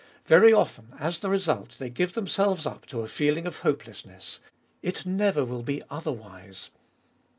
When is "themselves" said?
2.13-2.65